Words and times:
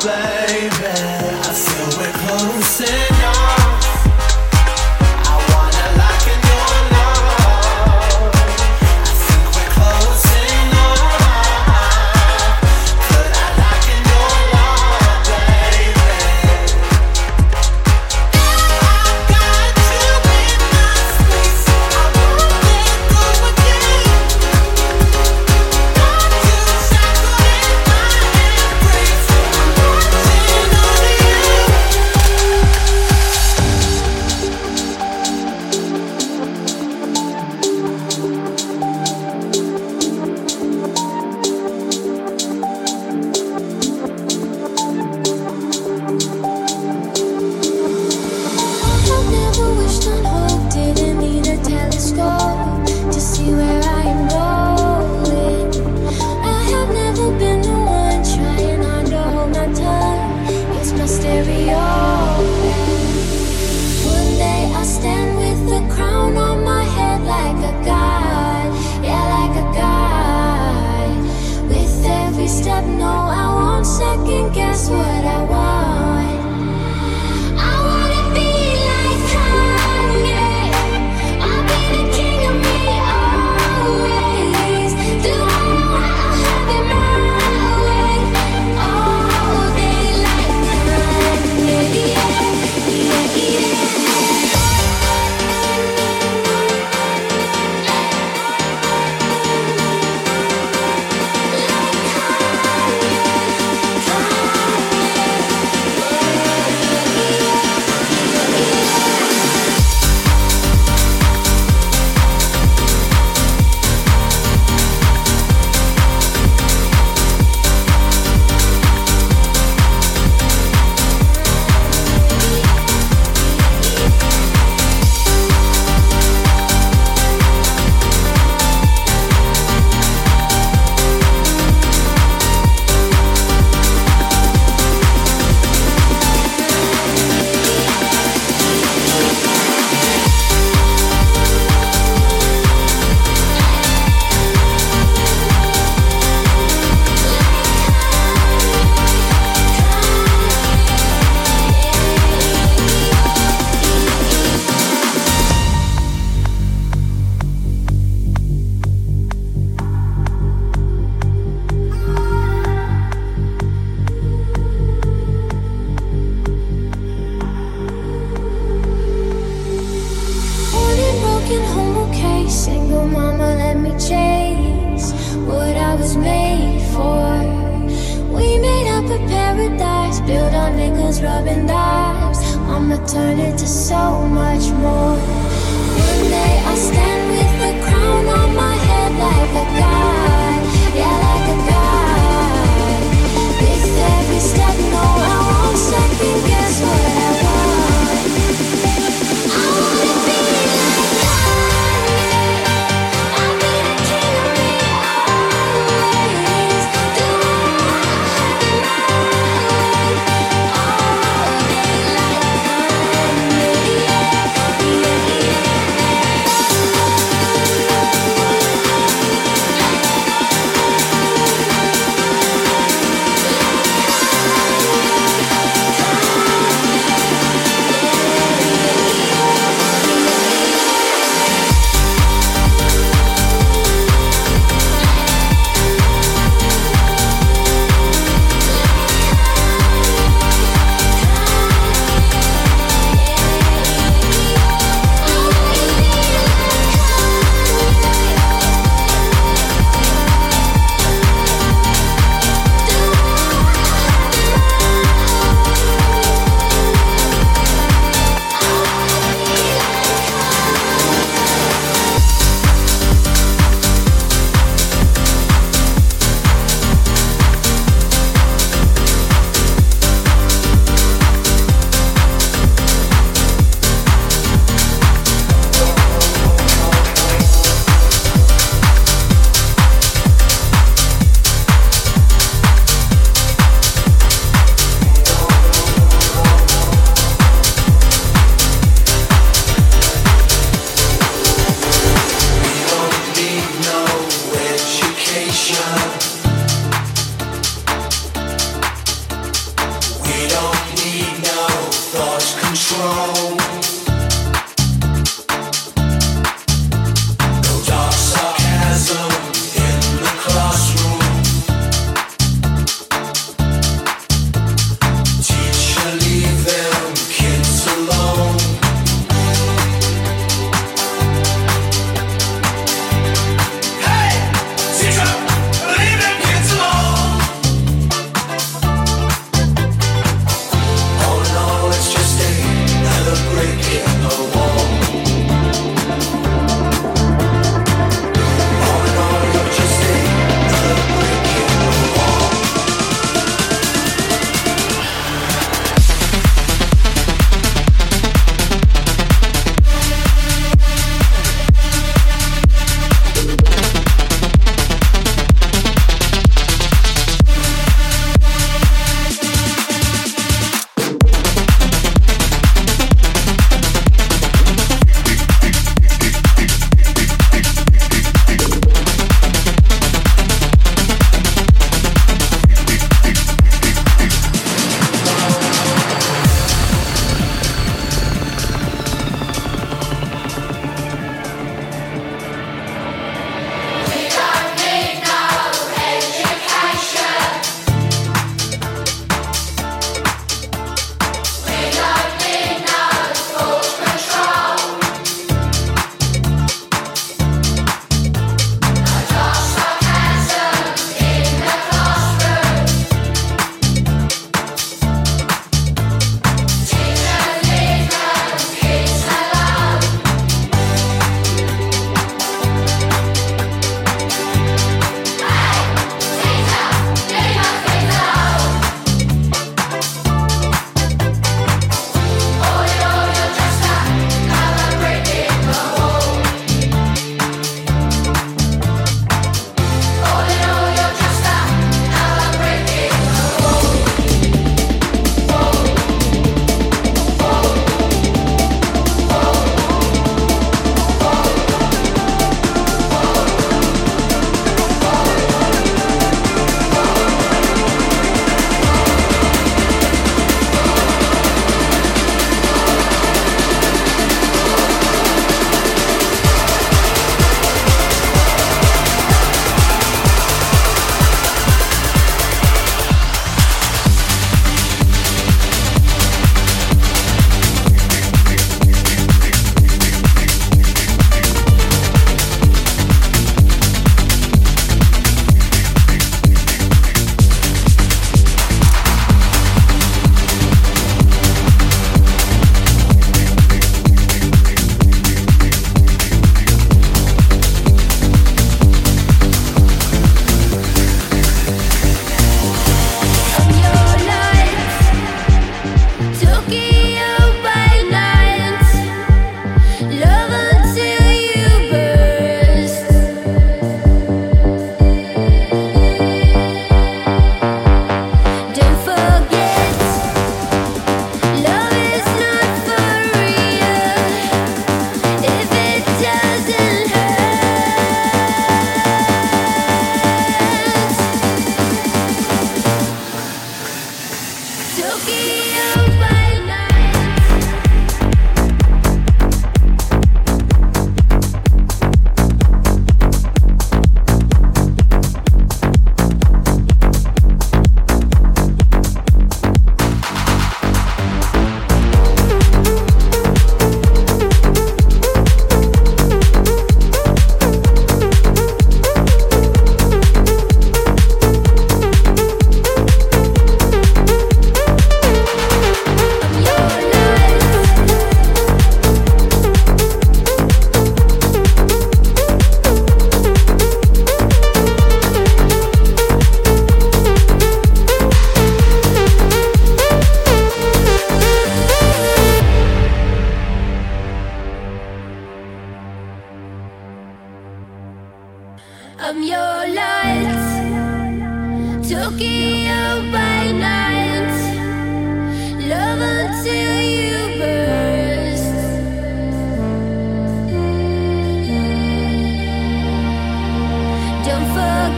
嘴 0.00 0.39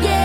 Why 0.00 0.21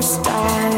first 0.00 0.69